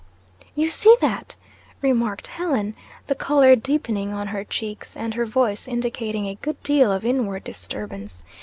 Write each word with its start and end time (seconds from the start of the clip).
"You 0.55 0.71
see 0.71 0.95
that!" 0.99 1.35
remarked 1.83 2.25
Helen, 2.25 2.73
the 3.05 3.13
color 3.13 3.55
deepening 3.55 4.13
on 4.15 4.29
her 4.29 4.43
cheeks, 4.43 4.97
and 4.97 5.13
her 5.13 5.27
voice 5.27 5.67
indicating 5.67 6.25
a 6.27 6.33
good 6.33 6.59
deal 6.63 6.91
of 6.91 7.05
inward 7.05 7.43
disturbance. 7.43 8.23